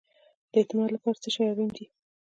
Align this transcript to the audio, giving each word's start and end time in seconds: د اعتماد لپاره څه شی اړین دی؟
د 0.51 0.53
اعتماد 0.59 0.89
لپاره 0.95 1.21
څه 1.23 1.29
شی 1.35 1.41
اړین 1.51 1.69
دی؟ 1.75 1.85